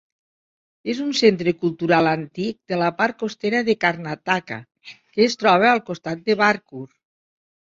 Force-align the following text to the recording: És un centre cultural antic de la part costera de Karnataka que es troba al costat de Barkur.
És 0.93 1.01
un 1.07 1.11
centre 1.19 1.51
cultural 1.63 2.09
antic 2.13 2.57
de 2.73 2.79
la 2.83 2.89
part 3.01 3.19
costera 3.25 3.61
de 3.69 3.75
Karnataka 3.85 4.59
que 4.95 5.25
es 5.27 5.39
troba 5.43 5.71
al 5.75 5.85
costat 5.91 6.25
de 6.31 6.41
Barkur. 6.45 6.85